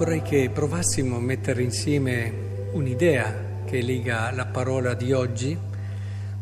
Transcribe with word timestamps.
vorrei 0.00 0.22
che 0.22 0.48
provassimo 0.50 1.16
a 1.16 1.20
mettere 1.20 1.62
insieme 1.62 2.32
un'idea 2.72 3.60
che 3.66 3.82
lega 3.82 4.30
la 4.30 4.46
parola 4.46 4.94
di 4.94 5.12
oggi, 5.12 5.54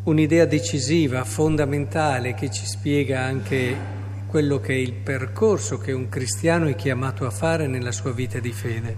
un'idea 0.05 0.45
decisiva, 0.45 1.25
fondamentale, 1.25 2.35
che 2.35 2.53
ci 2.53 2.65
spiega 2.65 3.21
anche 3.21 3.77
quello 4.29 4.61
che 4.61 4.75
è 4.75 4.77
il 4.77 4.93
percorso 4.93 5.77
che 5.77 5.91
un 5.91 6.09
cristiano 6.09 6.69
è 6.69 6.77
chiamato 6.77 7.27
a 7.27 7.31
fare 7.31 7.67
nella 7.67 7.91
sua 7.91 8.13
vita 8.13 8.39
di 8.39 8.53
fede. 8.53 8.97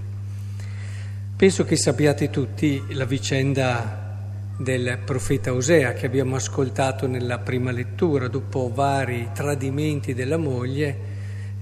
Penso 1.34 1.64
che 1.64 1.76
sappiate 1.76 2.28
tutti 2.28 2.84
la 2.90 3.06
vicenda 3.06 4.18
del 4.58 4.98
profeta 5.02 5.54
Osea 5.54 5.94
che 5.94 6.04
abbiamo 6.04 6.36
ascoltato 6.36 7.06
nella 7.06 7.38
prima 7.38 7.70
lettura, 7.70 8.28
dopo 8.28 8.70
vari 8.70 9.30
tradimenti 9.32 10.12
della 10.12 10.36
moglie 10.36 11.09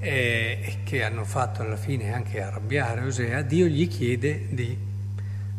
e 0.00 0.78
che 0.84 1.02
hanno 1.02 1.24
fatto 1.24 1.62
alla 1.62 1.76
fine 1.76 2.12
anche 2.12 2.40
arrabbiare 2.40 3.02
Osea, 3.02 3.42
Dio 3.42 3.66
gli 3.66 3.88
chiede 3.88 4.46
di 4.50 4.86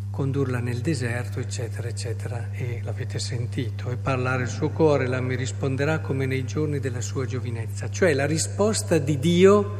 condurla 0.09 0.59
nel 0.59 0.79
deserto, 0.79 1.39
eccetera, 1.39 1.87
eccetera, 1.87 2.49
e 2.51 2.81
l'avete 2.83 3.19
sentito, 3.19 3.89
e 3.89 3.95
parlare 3.95 4.43
il 4.43 4.49
suo 4.49 4.69
cuore, 4.69 5.07
la 5.07 5.21
mi 5.21 5.35
risponderà 5.35 5.99
come 5.99 6.25
nei 6.25 6.45
giorni 6.45 6.79
della 6.79 6.99
sua 6.99 7.25
giovinezza. 7.25 7.89
Cioè 7.89 8.13
la 8.13 8.25
risposta 8.25 8.97
di 8.97 9.17
Dio 9.17 9.77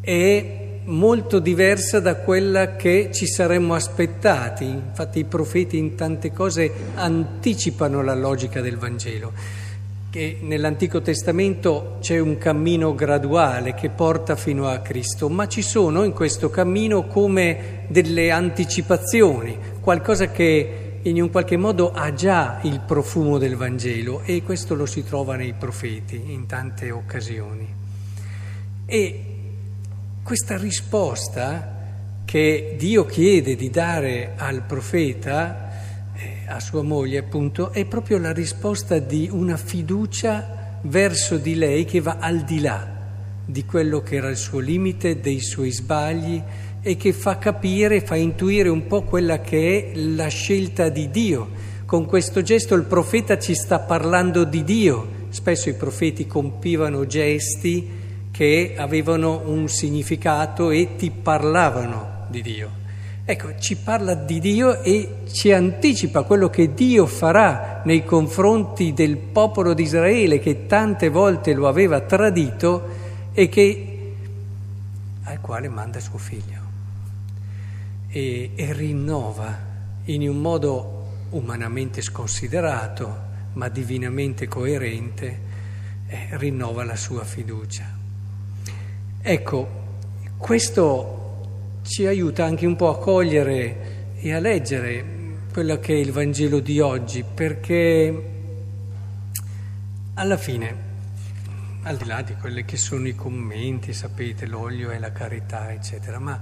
è 0.00 0.62
molto 0.84 1.38
diversa 1.38 1.98
da 1.98 2.16
quella 2.16 2.76
che 2.76 3.10
ci 3.12 3.26
saremmo 3.26 3.74
aspettati. 3.74 4.66
Infatti 4.66 5.18
i 5.20 5.24
profeti 5.24 5.78
in 5.78 5.96
tante 5.96 6.32
cose 6.32 6.70
anticipano 6.94 8.02
la 8.02 8.14
logica 8.14 8.60
del 8.60 8.76
Vangelo 8.76 9.32
che 10.14 10.38
nell'Antico 10.42 11.02
Testamento 11.02 11.96
c'è 12.00 12.20
un 12.20 12.38
cammino 12.38 12.94
graduale 12.94 13.74
che 13.74 13.88
porta 13.88 14.36
fino 14.36 14.68
a 14.68 14.78
Cristo, 14.78 15.28
ma 15.28 15.48
ci 15.48 15.60
sono 15.60 16.04
in 16.04 16.12
questo 16.12 16.50
cammino 16.50 17.08
come 17.08 17.86
delle 17.88 18.30
anticipazioni, 18.30 19.58
qualcosa 19.80 20.30
che 20.30 21.00
in 21.02 21.20
un 21.20 21.30
qualche 21.30 21.56
modo 21.56 21.90
ha 21.90 22.12
già 22.12 22.60
il 22.62 22.78
profumo 22.86 23.38
del 23.38 23.56
Vangelo 23.56 24.20
e 24.20 24.44
questo 24.44 24.76
lo 24.76 24.86
si 24.86 25.02
trova 25.02 25.34
nei 25.34 25.52
profeti 25.52 26.22
in 26.26 26.46
tante 26.46 26.92
occasioni. 26.92 27.66
E 28.86 29.24
questa 30.22 30.56
risposta 30.56 31.74
che 32.24 32.76
Dio 32.78 33.04
chiede 33.04 33.56
di 33.56 33.68
dare 33.68 34.34
al 34.36 34.62
profeta 34.62 35.63
a 36.46 36.60
sua 36.60 36.82
moglie, 36.82 37.18
appunto, 37.18 37.70
è 37.70 37.84
proprio 37.84 38.18
la 38.18 38.32
risposta 38.32 38.98
di 38.98 39.28
una 39.30 39.56
fiducia 39.56 40.78
verso 40.82 41.36
di 41.36 41.54
lei 41.54 41.84
che 41.84 42.00
va 42.00 42.18
al 42.20 42.40
di 42.42 42.60
là 42.60 42.94
di 43.46 43.64
quello 43.64 44.00
che 44.00 44.16
era 44.16 44.30
il 44.30 44.36
suo 44.36 44.58
limite, 44.58 45.20
dei 45.20 45.40
suoi 45.40 45.70
sbagli 45.70 46.42
e 46.80 46.96
che 46.96 47.12
fa 47.12 47.38
capire, 47.38 48.00
fa 48.00 48.16
intuire 48.16 48.68
un 48.68 48.86
po' 48.86 49.02
quella 49.02 49.40
che 49.40 49.92
è 49.92 49.98
la 49.98 50.28
scelta 50.28 50.88
di 50.88 51.10
Dio. 51.10 51.72
Con 51.84 52.06
questo 52.06 52.42
gesto 52.42 52.74
il 52.74 52.84
profeta 52.84 53.38
ci 53.38 53.54
sta 53.54 53.80
parlando 53.80 54.44
di 54.44 54.64
Dio. 54.64 55.22
Spesso 55.28 55.68
i 55.68 55.74
profeti 55.74 56.26
compivano 56.26 57.06
gesti 57.06 58.02
che 58.30 58.74
avevano 58.76 59.42
un 59.46 59.68
significato 59.68 60.70
e 60.70 60.96
ti 60.96 61.10
parlavano 61.10 62.26
di 62.28 62.42
Dio. 62.42 62.83
Ecco, 63.26 63.58
ci 63.58 63.76
parla 63.76 64.14
di 64.14 64.38
Dio 64.38 64.82
e 64.82 65.22
ci 65.32 65.50
anticipa 65.50 66.24
quello 66.24 66.50
che 66.50 66.74
Dio 66.74 67.06
farà 67.06 67.80
nei 67.86 68.04
confronti 68.04 68.92
del 68.92 69.16
popolo 69.16 69.72
di 69.72 69.82
Israele 69.82 70.38
che 70.38 70.66
tante 70.66 71.08
volte 71.08 71.54
lo 71.54 71.66
aveva 71.66 72.00
tradito 72.00 72.86
e 73.32 73.48
che, 73.48 74.14
al 75.22 75.40
quale 75.40 75.68
manda 75.68 76.00
suo 76.00 76.18
figlio 76.18 76.60
e, 78.08 78.50
e 78.54 78.72
rinnova 78.74 79.58
in 80.04 80.28
un 80.28 80.38
modo 80.42 81.06
umanamente 81.30 82.02
sconsiderato 82.02 83.32
ma 83.54 83.70
divinamente 83.70 84.46
coerente, 84.48 85.40
eh, 86.08 86.28
rinnova 86.32 86.84
la 86.84 86.96
sua 86.96 87.24
fiducia. 87.24 87.86
Ecco, 89.22 89.68
questo 90.36 91.23
ci 91.84 92.06
aiuta 92.06 92.46
anche 92.46 92.64
un 92.66 92.76
po' 92.76 92.88
a 92.88 92.98
cogliere 92.98 94.14
e 94.16 94.32
a 94.32 94.38
leggere 94.38 95.04
quello 95.52 95.78
che 95.78 95.94
è 95.94 95.98
il 95.98 96.12
Vangelo 96.12 96.58
di 96.58 96.80
oggi, 96.80 97.22
perché 97.22 98.30
alla 100.14 100.36
fine, 100.38 100.76
al 101.82 101.96
di 101.98 102.06
là 102.06 102.22
di 102.22 102.34
quelli 102.36 102.64
che 102.64 102.78
sono 102.78 103.06
i 103.06 103.14
commenti, 103.14 103.92
sapete, 103.92 104.46
l'olio 104.46 104.90
e 104.90 104.98
la 104.98 105.12
carità, 105.12 105.72
eccetera, 105.72 106.18
ma 106.18 106.40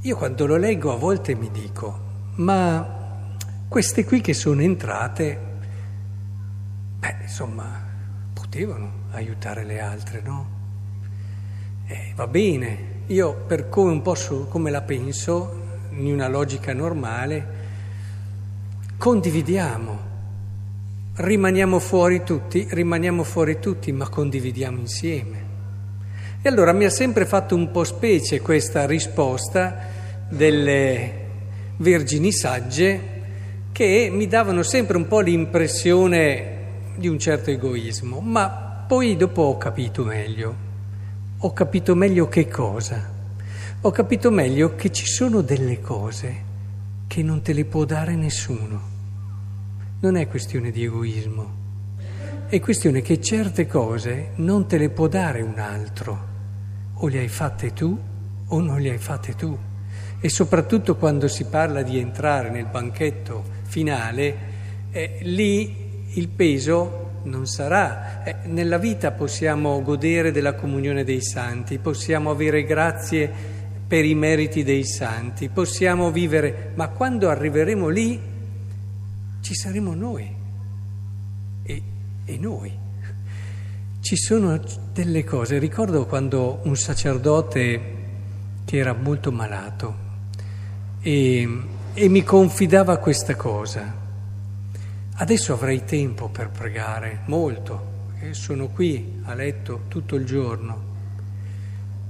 io 0.00 0.16
quando 0.16 0.46
lo 0.46 0.56
leggo 0.56 0.92
a 0.92 0.96
volte 0.96 1.34
mi 1.34 1.50
dico, 1.50 2.00
ma 2.36 3.34
queste 3.66 4.04
qui 4.04 4.20
che 4.20 4.32
sono 4.32 4.62
entrate, 4.62 5.40
beh, 7.00 7.16
insomma, 7.22 7.84
potevano 8.32 9.08
aiutare 9.10 9.64
le 9.64 9.80
altre, 9.80 10.20
no? 10.22 10.54
Eh, 11.86 12.12
va 12.14 12.28
bene, 12.28 12.95
io 13.08 13.44
per 13.46 13.68
come 13.68 13.92
un 13.92 14.02
po' 14.02 14.14
su, 14.14 14.48
come 14.48 14.70
la 14.70 14.82
penso, 14.82 15.64
in 15.92 16.12
una 16.12 16.28
logica 16.28 16.72
normale, 16.72 17.46
condividiamo, 18.96 19.98
rimaniamo 21.14 21.78
fuori 21.78 22.24
tutti, 22.24 22.66
rimaniamo 22.68 23.22
fuori 23.22 23.60
tutti, 23.60 23.92
ma 23.92 24.08
condividiamo 24.08 24.78
insieme. 24.78 25.44
E 26.42 26.48
allora 26.48 26.72
mi 26.72 26.84
ha 26.84 26.90
sempre 26.90 27.26
fatto 27.26 27.54
un 27.54 27.70
po' 27.70 27.84
specie 27.84 28.40
questa 28.40 28.86
risposta 28.86 29.94
delle 30.28 31.24
vergini 31.76 32.32
sagge 32.32 33.14
che 33.70 34.08
mi 34.10 34.26
davano 34.26 34.62
sempre 34.62 34.96
un 34.96 35.06
po' 35.06 35.20
l'impressione 35.20 36.54
di 36.96 37.06
un 37.06 37.18
certo 37.18 37.50
egoismo, 37.50 38.20
ma 38.20 38.84
poi 38.88 39.16
dopo 39.16 39.42
ho 39.42 39.58
capito 39.58 40.02
meglio 40.02 40.65
ho 41.38 41.52
capito 41.52 41.94
meglio 41.94 42.28
che 42.28 42.48
cosa. 42.48 43.14
Ho 43.82 43.90
capito 43.90 44.30
meglio 44.30 44.74
che 44.74 44.90
ci 44.90 45.04
sono 45.04 45.42
delle 45.42 45.80
cose 45.80 46.44
che 47.06 47.22
non 47.22 47.42
te 47.42 47.52
le 47.52 47.66
può 47.66 47.84
dare 47.84 48.14
nessuno. 48.14 48.94
Non 50.00 50.16
è 50.16 50.28
questione 50.28 50.70
di 50.70 50.84
egoismo, 50.84 51.64
è 52.46 52.58
questione 52.58 53.02
che 53.02 53.20
certe 53.20 53.66
cose 53.66 54.30
non 54.36 54.66
te 54.66 54.78
le 54.78 54.88
può 54.88 55.08
dare 55.08 55.42
un 55.42 55.58
altro. 55.58 56.34
O 56.94 57.08
le 57.08 57.18
hai 57.18 57.28
fatte 57.28 57.74
tu 57.74 57.98
o 58.46 58.60
non 58.60 58.80
le 58.80 58.90
hai 58.90 58.98
fatte 58.98 59.34
tu. 59.34 59.56
E 60.18 60.28
soprattutto 60.30 60.96
quando 60.96 61.28
si 61.28 61.44
parla 61.44 61.82
di 61.82 61.98
entrare 61.98 62.48
nel 62.48 62.66
banchetto 62.66 63.44
finale, 63.64 64.36
eh, 64.90 65.18
lì 65.20 66.14
il 66.14 66.28
peso 66.28 67.05
non 67.26 67.46
sarà. 67.46 68.24
Eh, 68.24 68.36
nella 68.44 68.78
vita 68.78 69.12
possiamo 69.12 69.82
godere 69.82 70.32
della 70.32 70.54
comunione 70.54 71.04
dei 71.04 71.22
santi, 71.22 71.78
possiamo 71.78 72.30
avere 72.30 72.64
grazie 72.64 73.30
per 73.86 74.04
i 74.04 74.14
meriti 74.14 74.64
dei 74.64 74.84
santi, 74.84 75.48
possiamo 75.48 76.10
vivere, 76.10 76.72
ma 76.74 76.88
quando 76.88 77.28
arriveremo 77.28 77.88
lì 77.88 78.20
ci 79.40 79.54
saremo 79.54 79.94
noi 79.94 80.28
e, 81.62 81.82
e 82.24 82.38
noi. 82.38 82.84
Ci 84.00 84.16
sono 84.16 84.60
delle 84.92 85.24
cose, 85.24 85.58
ricordo 85.58 86.06
quando 86.06 86.60
un 86.62 86.76
sacerdote 86.76 87.94
che 88.64 88.76
era 88.76 88.92
molto 88.92 89.32
malato 89.32 90.04
e, 91.00 91.48
e 91.92 92.08
mi 92.08 92.22
confidava 92.22 92.96
questa 92.98 93.34
cosa. 93.34 94.05
Adesso 95.18 95.54
avrei 95.54 95.82
tempo 95.84 96.28
per 96.28 96.50
pregare, 96.50 97.20
molto, 97.24 98.10
e 98.20 98.34
sono 98.34 98.68
qui 98.68 99.22
a 99.24 99.32
letto 99.32 99.84
tutto 99.88 100.14
il 100.14 100.26
giorno, 100.26 100.78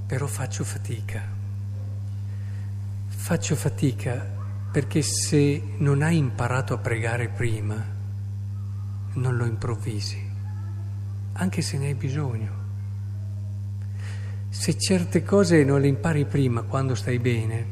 però 0.07 0.27
faccio 0.27 0.65
fatica. 0.65 1.23
Faccio 3.07 3.55
fatica 3.55 4.27
perché 4.73 5.03
se 5.03 5.63
non 5.79 6.03
hai 6.03 6.17
imparato 6.17 6.75
a 6.75 6.79
pregare 6.79 7.29
prima, 7.29 7.81
non 9.13 9.37
lo 9.37 9.45
improvvisi, 9.45 10.29
anche 11.35 11.63
se 11.63 11.79
ne 11.79 11.87
hai 11.87 11.95
bisogno. 11.95 12.65
Se 14.49 14.77
certe 14.77 15.23
cose 15.23 15.63
non 15.63 15.81
le 15.81 15.87
impari 15.87 16.25
prima, 16.25 16.63
quando 16.63 16.97
stai 16.97 17.21
bene, 17.21 17.67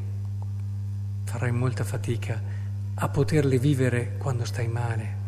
farai 1.24 1.50
molta 1.50 1.82
fatica 1.82 2.40
a 2.94 3.08
poterle 3.08 3.58
vivere 3.58 4.14
quando 4.16 4.44
stai 4.44 4.68
male. 4.68 5.22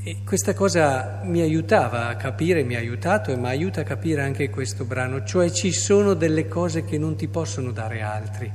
E 0.00 0.18
questa 0.24 0.54
cosa 0.54 1.20
mi 1.24 1.40
aiutava 1.40 2.08
a 2.08 2.16
capire, 2.16 2.62
mi 2.62 2.76
ha 2.76 2.78
aiutato 2.78 3.32
e 3.32 3.36
mi 3.36 3.48
aiuta 3.48 3.80
a 3.80 3.84
capire 3.84 4.22
anche 4.22 4.48
questo 4.48 4.84
brano, 4.84 5.24
cioè 5.24 5.50
ci 5.50 5.72
sono 5.72 6.14
delle 6.14 6.46
cose 6.46 6.84
che 6.84 6.98
non 6.98 7.16
ti 7.16 7.26
possono 7.26 7.72
dare 7.72 8.00
altri, 8.00 8.50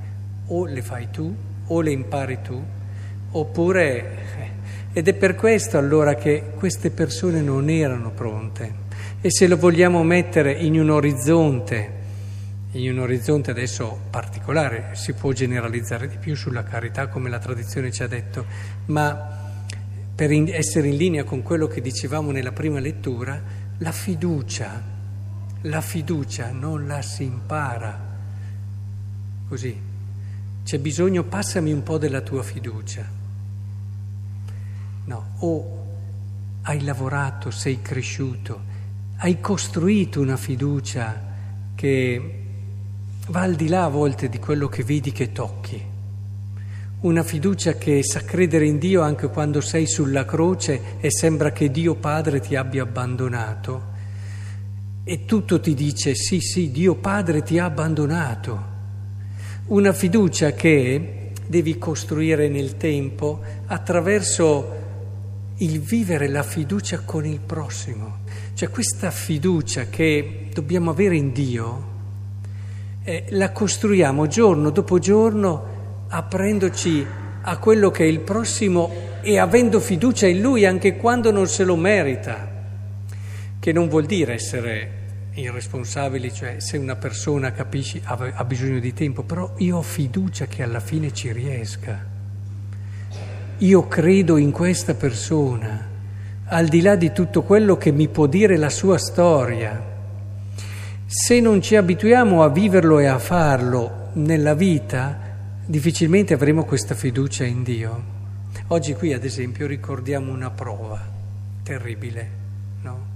o 0.48 0.66
le 0.66 0.82
fai 0.82 1.10
tu, 1.12 1.36
o 1.68 1.82
le 1.82 1.92
impari 1.92 2.40
tu, 2.42 2.64
oppure... 3.32 4.18
Eh, 4.40 4.54
ed 4.96 5.08
è 5.08 5.16
per 5.16 5.34
questo 5.34 5.80
allora 5.80 6.14
che 6.14 6.52
queste 6.56 6.92
persone 6.92 7.42
non 7.42 7.68
erano 7.68 8.12
pronte. 8.12 8.82
E 9.22 9.32
se 9.32 9.48
lo 9.48 9.58
vogliamo 9.58 10.04
mettere 10.04 10.54
in 10.54 10.80
un 10.80 10.92
orizzonte, 10.92 11.92
in 12.74 12.92
un 12.92 13.00
orizzonte 13.00 13.50
adesso 13.50 14.02
particolare, 14.12 14.90
si 14.94 15.14
può 15.14 15.32
generalizzare 15.32 16.08
di 16.08 16.18
più 16.18 16.36
sulla 16.36 16.64
carità 16.64 17.08
come 17.08 17.30
la 17.30 17.40
tradizione 17.40 17.92
ci 17.92 18.04
ha 18.04 18.08
detto, 18.08 18.46
ma 18.86 19.43
per 20.26 20.32
essere 20.56 20.88
in 20.88 20.96
linea 20.96 21.26
con 21.26 21.42
quello 21.42 21.68
che 21.68 21.82
dicevamo 21.82 22.32
nella 22.32 22.54
prima 22.54 22.80
lettura, 22.80 23.44
la 23.80 23.92
fiducia, 23.92 24.82
la 25.64 25.82
fiducia 25.82 26.50
non 26.52 26.88
la 26.88 27.02
si 27.02 27.24
impara 27.24 28.12
così. 29.50 29.78
C'è 30.64 30.80
bisogno, 30.80 31.24
passami 31.24 31.74
un 31.74 31.84
po' 31.84 31.98
della 31.98 32.22
tua 32.22 32.42
fiducia. 32.42 33.06
No, 35.04 35.26
o 35.40 35.86
hai 36.62 36.82
lavorato, 36.84 37.52
sei 37.52 37.82
cresciuto, 37.82 38.62
hai 39.18 39.42
costruito 39.42 40.22
una 40.22 40.38
fiducia 40.38 41.22
che 41.76 42.44
va 43.28 43.42
al 43.42 43.56
di 43.56 43.68
là 43.68 43.84
a 43.84 43.90
volte 43.90 44.30
di 44.30 44.40
quello 44.40 44.70
che 44.70 44.86
vedi 44.86 45.12
che 45.12 45.34
tocchi. 45.34 45.92
Una 47.04 47.24
fiducia 47.24 47.74
che 47.74 48.02
sa 48.02 48.22
credere 48.22 48.66
in 48.66 48.78
Dio 48.78 49.02
anche 49.02 49.28
quando 49.28 49.60
sei 49.60 49.86
sulla 49.88 50.24
croce 50.24 50.96
e 51.02 51.12
sembra 51.12 51.52
che 51.52 51.70
Dio 51.70 51.96
Padre 51.96 52.40
ti 52.40 52.56
abbia 52.56 52.84
abbandonato. 52.84 53.82
E 55.04 55.26
tutto 55.26 55.60
ti 55.60 55.74
dice 55.74 56.16
sì, 56.16 56.40
sì, 56.40 56.72
Dio 56.72 56.96
Padre 56.96 57.44
ti 57.44 57.60
ha 57.60 57.66
abbandonato. 57.66 58.64
Una 59.66 59.92
fiducia 59.92 60.54
che 60.54 61.32
devi 61.46 61.78
costruire 61.78 62.48
nel 62.48 62.78
tempo 62.78 63.42
attraverso 63.66 64.82
il 65.58 65.82
vivere 65.82 66.30
la 66.30 66.44
fiducia 66.44 67.02
con 67.02 67.26
il 67.26 67.42
prossimo. 67.42 68.20
Cioè 68.54 68.70
questa 68.70 69.12
fiducia 69.12 69.88
che 69.88 70.48
dobbiamo 70.54 70.92
avere 70.92 71.18
in 71.18 71.34
Dio, 71.34 71.88
eh, 73.04 73.26
la 73.32 73.52
costruiamo 73.52 74.26
giorno 74.28 74.70
dopo 74.70 75.00
giorno 75.00 75.73
aprendoci 76.16 77.04
a 77.42 77.58
quello 77.58 77.90
che 77.90 78.04
è 78.04 78.08
il 78.08 78.20
prossimo 78.20 78.92
e 79.22 79.40
avendo 79.40 79.80
fiducia 79.80 80.28
in 80.28 80.42
lui 80.42 80.64
anche 80.64 80.96
quando 80.96 81.32
non 81.32 81.48
se 81.48 81.64
lo 81.64 81.76
merita, 81.76 82.52
che 83.60 83.72
non 83.72 83.88
vuol 83.90 84.06
dire 84.06 84.34
essere 84.34 85.02
irresponsabili, 85.34 86.32
cioè 86.32 86.60
se 86.60 86.78
una 86.78 86.96
persona 86.96 87.52
capisci 87.52 88.00
ha, 88.04 88.46
bisogno 88.46 88.78
di 88.78 88.94
tempo, 88.94 89.24
però 89.24 89.54
io 89.58 89.78
ho 89.78 89.82
fiducia 89.82 90.46
che 90.46 90.62
alla 90.62 90.80
fine 90.80 91.12
ci 91.12 91.32
riesca. 91.32 92.06
Io 93.58 93.88
credo 93.88 94.38
in 94.38 94.52
questa 94.52 94.94
persona, 94.94 95.90
al 96.46 96.68
di 96.68 96.82
là 96.82 96.96
di 96.96 97.12
tutto 97.12 97.42
quello 97.42 97.76
che 97.76 97.92
mi 97.92 98.08
può 98.08 98.28
dire 98.28 98.58
la 98.58 98.70
sua 98.70 99.00
storia. 99.00 99.92
Se 101.08 101.40
non 101.40 101.60
ci 101.60 101.76
abituiamo 101.76 102.44
a 102.44 102.50
viverlo 102.50 103.00
e 103.00 103.08
a 103.08 103.18
farlo 103.18 104.10
nella 104.14 104.54
vita, 104.54 105.23
difficilmente 105.66 106.34
avremo 106.34 106.66
questa 106.66 106.96
fiducia 106.96 107.46
in 107.46 107.64
Dio. 107.64 108.22
Oggi 108.68 108.94
qui, 108.94 109.14
ad 109.14 109.24
esempio, 109.24 109.66
ricordiamo 109.66 110.32
una 110.32 110.50
prova 110.50 111.02
terribile, 111.64 112.30
no? 112.82 113.12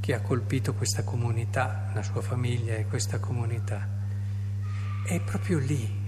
che 0.00 0.14
ha 0.14 0.20
colpito 0.20 0.72
questa 0.74 1.02
comunità, 1.02 1.90
la 1.94 2.02
sua 2.02 2.22
famiglia 2.22 2.74
e 2.74 2.86
questa 2.86 3.18
comunità. 3.18 3.86
È 5.04 5.20
proprio 5.20 5.58
lì 5.58 5.98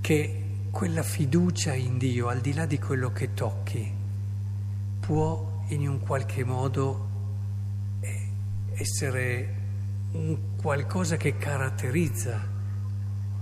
che 0.00 0.42
quella 0.70 1.02
fiducia 1.02 1.74
in 1.74 1.98
Dio, 1.98 2.28
al 2.28 2.40
di 2.40 2.54
là 2.54 2.66
di 2.66 2.78
quello 2.78 3.12
che 3.12 3.34
tocchi, 3.34 3.92
può 5.00 5.64
in 5.68 5.88
un 5.88 6.00
qualche 6.00 6.44
modo 6.44 7.08
eh, 8.00 8.28
essere 8.74 9.54
un 10.12 10.36
qualcosa 10.56 11.16
che 11.16 11.36
caratterizza 11.36 12.54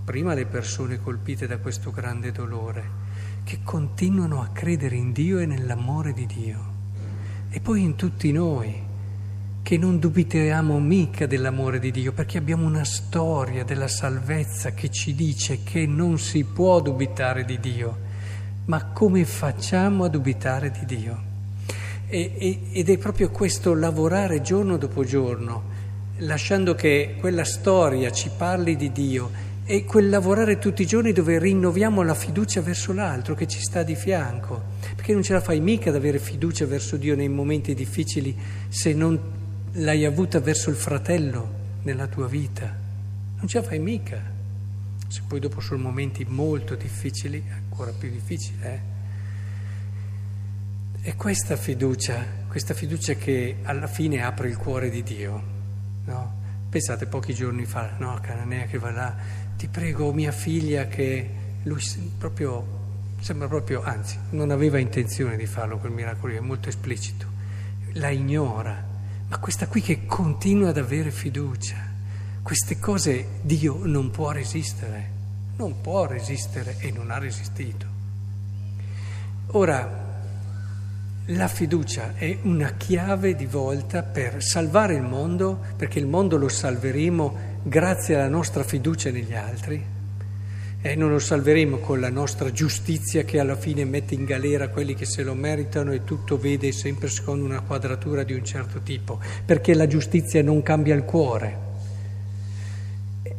prima 0.04 0.34
le 0.34 0.44
persone 0.44 1.00
colpite 1.00 1.46
da 1.46 1.56
questo 1.56 1.90
grande 1.90 2.30
dolore, 2.30 3.02
che 3.42 3.60
continuano 3.64 4.42
a 4.42 4.50
credere 4.52 4.96
in 4.96 5.12
Dio 5.12 5.38
e 5.38 5.46
nell'amore 5.46 6.12
di 6.12 6.26
Dio, 6.26 6.72
e 7.48 7.60
poi 7.60 7.82
in 7.82 7.94
tutti 7.96 8.30
noi, 8.30 8.82
che 9.62 9.78
non 9.78 9.98
dubitiamo 9.98 10.78
mica 10.78 11.26
dell'amore 11.26 11.78
di 11.78 11.90
Dio, 11.90 12.12
perché 12.12 12.36
abbiamo 12.36 12.66
una 12.66 12.84
storia 12.84 13.64
della 13.64 13.88
salvezza 13.88 14.72
che 14.72 14.90
ci 14.90 15.14
dice 15.14 15.62
che 15.64 15.86
non 15.86 16.18
si 16.18 16.44
può 16.44 16.82
dubitare 16.82 17.46
di 17.46 17.58
Dio, 17.58 17.98
ma 18.66 18.84
come 18.92 19.24
facciamo 19.24 20.04
a 20.04 20.08
dubitare 20.08 20.70
di 20.70 20.84
Dio? 20.84 21.22
E, 22.06 22.34
e, 22.36 22.60
ed 22.72 22.90
è 22.90 22.98
proprio 22.98 23.30
questo 23.30 23.72
lavorare 23.72 24.42
giorno 24.42 24.76
dopo 24.76 25.02
giorno, 25.02 25.62
lasciando 26.18 26.74
che 26.74 27.16
quella 27.18 27.44
storia 27.44 28.12
ci 28.12 28.30
parli 28.36 28.76
di 28.76 28.92
Dio 28.92 29.43
è 29.64 29.82
quel 29.84 30.10
lavorare 30.10 30.58
tutti 30.58 30.82
i 30.82 30.86
giorni 30.86 31.12
dove 31.12 31.38
rinnoviamo 31.38 32.02
la 32.02 32.14
fiducia 32.14 32.60
verso 32.60 32.92
l'altro 32.92 33.34
che 33.34 33.46
ci 33.46 33.60
sta 33.60 33.82
di 33.82 33.94
fianco, 33.94 34.62
perché 34.94 35.14
non 35.14 35.22
ce 35.22 35.32
la 35.32 35.40
fai 35.40 35.58
mica 35.60 35.88
ad 35.88 35.96
avere 35.96 36.18
fiducia 36.18 36.66
verso 36.66 36.98
Dio 36.98 37.16
nei 37.16 37.30
momenti 37.30 37.72
difficili 37.74 38.36
se 38.68 38.92
non 38.92 39.18
l'hai 39.72 40.04
avuta 40.04 40.38
verso 40.38 40.68
il 40.68 40.76
fratello 40.76 41.62
nella 41.82 42.06
tua 42.08 42.28
vita. 42.28 42.76
Non 43.36 43.48
ce 43.48 43.60
la 43.60 43.64
fai 43.64 43.78
mica. 43.78 44.32
Se 45.08 45.22
poi 45.26 45.40
dopo 45.40 45.60
sono 45.60 45.80
momenti 45.80 46.26
molto 46.28 46.74
difficili, 46.74 47.42
ancora 47.50 47.90
più 47.92 48.10
difficili. 48.10 48.58
Eh? 48.60 48.80
È 51.00 51.16
questa 51.16 51.56
fiducia, 51.56 52.22
questa 52.48 52.74
fiducia 52.74 53.14
che 53.14 53.56
alla 53.62 53.86
fine 53.86 54.22
apre 54.22 54.48
il 54.48 54.58
cuore 54.58 54.90
di 54.90 55.02
Dio. 55.02 55.42
No? 56.04 56.42
Pensate 56.68 57.06
pochi 57.06 57.32
giorni 57.32 57.64
fa, 57.64 57.94
no, 57.98 58.18
Cananea 58.20 58.64
che 58.64 58.78
va 58.78 58.90
là 58.90 59.16
ti 59.64 59.70
prego 59.70 60.12
mia 60.12 60.30
figlia 60.30 60.88
che 60.88 61.30
lui 61.62 61.80
proprio, 62.18 62.66
sembra 63.20 63.48
proprio, 63.48 63.82
anzi, 63.82 64.18
non 64.32 64.50
aveva 64.50 64.78
intenzione 64.78 65.38
di 65.38 65.46
farlo 65.46 65.78
quel 65.78 65.90
miracolo, 65.90 66.34
è 66.34 66.40
molto 66.40 66.68
esplicito, 66.68 67.24
la 67.92 68.10
ignora, 68.10 68.84
ma 69.26 69.38
questa 69.38 69.66
qui 69.66 69.80
che 69.80 70.04
continua 70.04 70.68
ad 70.68 70.76
avere 70.76 71.10
fiducia, 71.10 71.78
queste 72.42 72.78
cose 72.78 73.26
Dio 73.40 73.80
non 73.84 74.10
può 74.10 74.32
resistere, 74.32 75.10
non 75.56 75.80
può 75.80 76.04
resistere 76.04 76.76
e 76.80 76.90
non 76.90 77.10
ha 77.10 77.16
resistito. 77.16 77.86
Ora, 79.52 80.02
la 81.28 81.48
fiducia 81.48 82.12
è 82.16 82.36
una 82.42 82.72
chiave 82.72 83.34
di 83.34 83.46
volta 83.46 84.02
per 84.02 84.42
salvare 84.42 84.94
il 84.94 85.02
mondo, 85.02 85.58
perché 85.74 85.98
il 85.98 86.06
mondo 86.06 86.36
lo 86.36 86.50
salveremo 86.50 87.52
grazie 87.66 88.14
alla 88.14 88.28
nostra 88.28 88.62
fiducia 88.62 89.10
negli 89.10 89.34
altri. 89.34 89.82
E 90.86 90.94
non 90.96 91.10
lo 91.10 91.18
salveremo 91.18 91.78
con 91.78 91.98
la 91.98 92.10
nostra 92.10 92.52
giustizia 92.52 93.24
che 93.24 93.38
alla 93.38 93.56
fine 93.56 93.86
mette 93.86 94.14
in 94.14 94.26
galera 94.26 94.68
quelli 94.68 94.94
che 94.94 95.06
se 95.06 95.22
lo 95.22 95.32
meritano 95.32 95.92
e 95.92 96.04
tutto 96.04 96.36
vede 96.36 96.72
sempre 96.72 97.08
secondo 97.08 97.42
una 97.42 97.62
quadratura 97.62 98.22
di 98.22 98.34
un 98.34 98.44
certo 98.44 98.80
tipo, 98.80 99.18
perché 99.46 99.72
la 99.72 99.86
giustizia 99.86 100.42
non 100.42 100.62
cambia 100.62 100.94
il 100.94 101.04
cuore. 101.04 101.72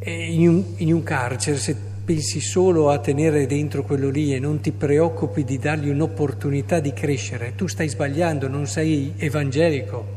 In 0.06 0.50
un, 0.50 0.64
in 0.78 0.92
un 0.92 1.04
carcere, 1.04 1.58
se 1.58 1.76
pensi 2.04 2.40
solo 2.40 2.90
a 2.90 2.98
tenere 2.98 3.46
dentro 3.46 3.84
quello 3.84 4.10
lì 4.10 4.34
e 4.34 4.40
non 4.40 4.60
ti 4.60 4.72
preoccupi 4.72 5.44
di 5.44 5.60
dargli 5.60 5.90
un'opportunità 5.90 6.80
di 6.80 6.94
crescere, 6.94 7.54
tu 7.56 7.68
stai 7.68 7.90
sbagliando, 7.90 8.48
non 8.48 8.66
sei 8.66 9.14
evangelico. 9.18 10.15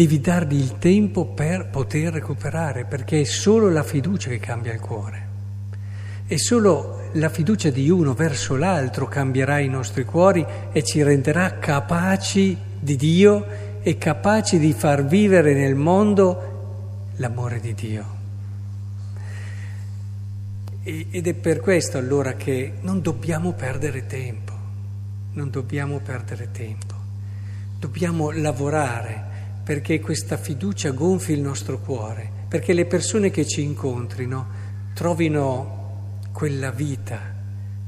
Devi 0.00 0.18
dargli 0.18 0.54
il 0.54 0.78
tempo 0.78 1.26
per 1.26 1.66
poter 1.66 2.14
recuperare, 2.14 2.86
perché 2.86 3.20
è 3.20 3.24
solo 3.24 3.68
la 3.68 3.82
fiducia 3.82 4.30
che 4.30 4.38
cambia 4.38 4.72
il 4.72 4.80
cuore. 4.80 5.28
E 6.26 6.38
solo 6.38 7.10
la 7.12 7.28
fiducia 7.28 7.68
di 7.68 7.90
uno 7.90 8.14
verso 8.14 8.56
l'altro 8.56 9.04
cambierà 9.08 9.58
i 9.58 9.68
nostri 9.68 10.04
cuori 10.04 10.42
e 10.72 10.82
ci 10.84 11.02
renderà 11.02 11.58
capaci 11.58 12.56
di 12.80 12.96
Dio 12.96 13.44
e 13.82 13.98
capaci 13.98 14.58
di 14.58 14.72
far 14.72 15.04
vivere 15.04 15.52
nel 15.52 15.74
mondo 15.74 17.10
l'amore 17.16 17.60
di 17.60 17.74
Dio. 17.74 18.04
ed 20.82 21.26
è 21.26 21.34
per 21.34 21.60
questo 21.60 21.98
allora 21.98 22.36
che 22.36 22.72
non 22.80 23.02
dobbiamo 23.02 23.52
perdere 23.52 24.06
tempo, 24.06 24.52
non 25.34 25.50
dobbiamo 25.50 25.98
perdere 25.98 26.48
tempo, 26.52 26.94
dobbiamo 27.78 28.30
lavorare 28.30 29.28
perché 29.70 30.00
questa 30.00 30.36
fiducia 30.36 30.90
gonfi 30.90 31.30
il 31.30 31.40
nostro 31.40 31.78
cuore, 31.78 32.28
perché 32.48 32.72
le 32.72 32.86
persone 32.86 33.30
che 33.30 33.46
ci 33.46 33.62
incontrino 33.62 34.48
trovino 34.94 36.18
quella 36.32 36.72
vita, 36.72 37.20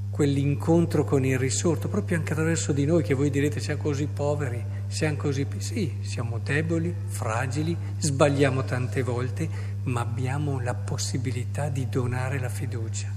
quell'incontro 0.08 1.02
con 1.02 1.24
il 1.24 1.40
risorto, 1.40 1.88
proprio 1.88 2.18
anche 2.18 2.34
attraverso 2.34 2.70
di 2.70 2.84
noi 2.84 3.02
che 3.02 3.14
voi 3.14 3.30
direte 3.30 3.58
siamo 3.58 3.82
così 3.82 4.06
poveri, 4.06 4.64
siamo 4.86 5.16
così... 5.16 5.44
Sì, 5.58 5.92
siamo 6.02 6.38
deboli, 6.38 6.94
fragili, 7.06 7.76
sbagliamo 7.98 8.62
tante 8.62 9.02
volte, 9.02 9.48
ma 9.82 10.02
abbiamo 10.02 10.60
la 10.60 10.74
possibilità 10.74 11.68
di 11.68 11.88
donare 11.88 12.38
la 12.38 12.48
fiducia. 12.48 13.12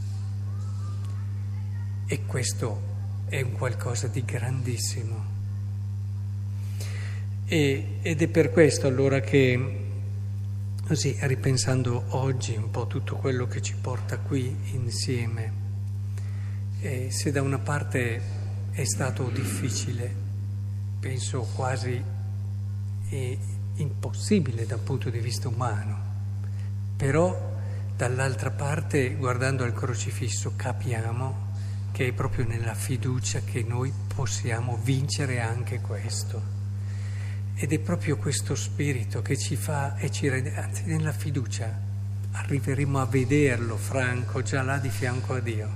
E 2.07 2.25
questo 2.25 2.81
è 3.27 3.41
un 3.41 3.51
qualcosa 3.51 4.07
di 4.07 4.25
grandissimo. 4.25 5.34
E, 7.47 7.99
ed 8.01 8.21
è 8.21 8.27
per 8.27 8.51
questo 8.51 8.87
allora 8.87 9.19
che 9.19 9.83
Così, 10.85 11.17
ripensando 11.21 12.03
oggi 12.09 12.55
un 12.55 12.69
po' 12.69 12.85
tutto 12.85 13.15
quello 13.15 13.47
che 13.47 13.59
ci 13.59 13.73
porta 13.73 14.19
qui 14.19 14.55
insieme, 14.73 15.51
e 16.79 17.09
se 17.09 17.31
da 17.31 17.41
una 17.41 17.57
parte 17.57 18.21
è 18.69 18.83
stato 18.83 19.27
difficile, 19.29 20.13
penso 20.99 21.41
quasi 21.55 21.99
impossibile 23.77 24.67
dal 24.67 24.77
punto 24.77 25.09
di 25.09 25.17
vista 25.17 25.47
umano, 25.47 25.97
però 26.95 27.55
dall'altra 27.97 28.51
parte, 28.51 29.15
guardando 29.15 29.63
al 29.63 29.73
crocifisso, 29.73 30.53
capiamo 30.55 31.53
che 31.93 32.09
è 32.09 32.13
proprio 32.13 32.45
nella 32.45 32.75
fiducia 32.75 33.39
che 33.39 33.63
noi 33.63 33.91
possiamo 34.13 34.77
vincere 34.83 35.39
anche 35.39 35.81
questo. 35.81 36.54
Ed 37.57 37.71
è 37.71 37.79
proprio 37.79 38.17
questo 38.17 38.53
spirito 38.53 39.21
che 39.21 39.37
ci 39.37 39.55
fa 39.55 39.95
e 39.95 40.11
ci 40.11 40.27
rende, 40.27 40.55
anzi 40.55 40.83
nella 40.85 41.13
fiducia 41.13 41.73
arriveremo 42.31 42.99
a 42.99 43.05
vederlo 43.05 43.77
franco 43.77 44.41
già 44.41 44.61
là 44.61 44.77
di 44.77 44.89
fianco 44.89 45.35
a 45.35 45.39
Dio, 45.39 45.69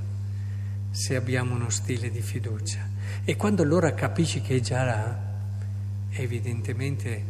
se 0.91 1.15
abbiamo 1.15 1.55
uno 1.55 1.69
stile 1.69 2.11
di 2.11 2.19
fiducia. 2.19 2.85
E 3.23 3.37
quando 3.37 3.63
allora 3.63 3.93
capisci 3.93 4.41
che 4.41 4.57
è 4.57 4.59
già 4.59 4.83
là, 4.83 5.17
evidentemente 6.09 7.23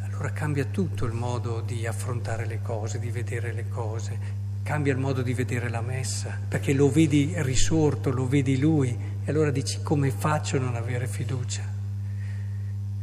allora 0.00 0.32
cambia 0.32 0.64
tutto 0.64 1.04
il 1.04 1.12
modo 1.12 1.60
di 1.60 1.86
affrontare 1.86 2.46
le 2.46 2.60
cose, 2.62 2.98
di 2.98 3.10
vedere 3.10 3.52
le 3.52 3.68
cose, 3.68 4.18
cambia 4.62 4.94
il 4.94 4.98
modo 4.98 5.20
di 5.20 5.34
vedere 5.34 5.68
la 5.68 5.82
messa, 5.82 6.38
perché 6.48 6.72
lo 6.72 6.90
vedi 6.90 7.34
risorto, 7.36 8.10
lo 8.10 8.26
vedi 8.26 8.58
lui, 8.58 8.88
e 9.24 9.30
allora 9.30 9.50
dici 9.50 9.80
come 9.82 10.10
faccio 10.10 10.56
a 10.56 10.60
non 10.60 10.74
avere 10.74 11.06
fiducia? 11.06 11.69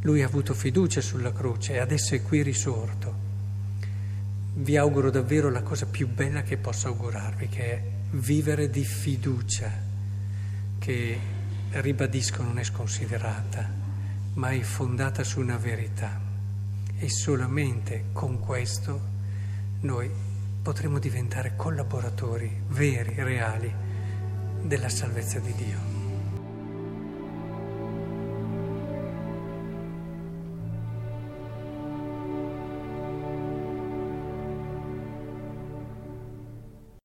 Lui 0.02 0.22
ha 0.22 0.26
avuto 0.26 0.54
fiducia 0.54 1.00
sulla 1.00 1.32
croce 1.32 1.74
e 1.74 1.78
adesso 1.78 2.14
è 2.14 2.22
qui 2.22 2.42
risorto. 2.42 3.26
Vi 4.54 4.76
auguro 4.76 5.10
davvero 5.10 5.50
la 5.50 5.62
cosa 5.62 5.86
più 5.86 6.08
bella 6.08 6.42
che 6.42 6.56
posso 6.56 6.88
augurarvi, 6.88 7.48
che 7.48 7.62
è 7.62 7.82
vivere 8.12 8.70
di 8.70 8.84
fiducia, 8.84 9.70
che 10.78 11.18
ribadisco 11.70 12.42
non 12.42 12.58
è 12.58 12.64
sconsiderata, 12.64 13.68
ma 14.34 14.50
è 14.50 14.60
fondata 14.60 15.24
su 15.24 15.40
una 15.40 15.56
verità. 15.56 16.20
E 16.98 17.08
solamente 17.08 18.06
con 18.12 18.40
questo 18.40 19.00
noi 19.80 20.10
potremo 20.62 20.98
diventare 20.98 21.54
collaboratori 21.56 22.50
veri, 22.68 23.14
reali 23.16 23.72
della 24.62 24.88
salvezza 24.88 25.38
di 25.38 25.54
Dio. 25.54 25.97